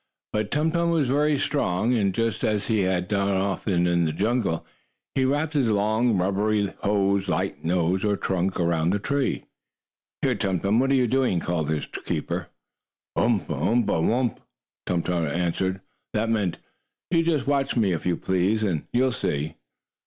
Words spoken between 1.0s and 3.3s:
very strong, and, just as he had